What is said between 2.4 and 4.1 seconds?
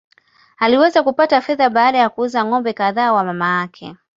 ng’ombe kadhaa wa mamake.